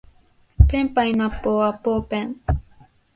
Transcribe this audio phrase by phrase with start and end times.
[0.67, 2.37] ペンパイナッポーアッポーペン